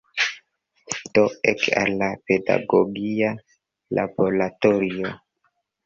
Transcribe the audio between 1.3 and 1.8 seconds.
ek